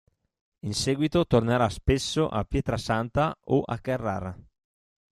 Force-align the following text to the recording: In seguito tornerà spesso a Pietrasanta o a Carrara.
In 0.61 0.73
seguito 0.73 1.27
tornerà 1.27 1.69
spesso 1.69 2.27
a 2.27 2.43
Pietrasanta 2.43 3.37
o 3.39 3.61
a 3.63 3.77
Carrara. 3.77 4.35